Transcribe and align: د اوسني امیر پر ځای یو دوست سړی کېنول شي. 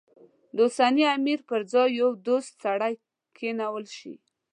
د 0.55 0.57
اوسني 0.67 1.03
امیر 1.17 1.39
پر 1.49 1.61
ځای 1.71 1.89
یو 2.01 2.09
دوست 2.27 2.51
سړی 2.63 2.93
کېنول 3.37 3.85
شي. 3.97 4.13